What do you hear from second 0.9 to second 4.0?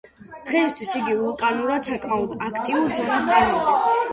იგი ვულკანურად საკმაოდ აქტიურ ზონას წარმოადგენს.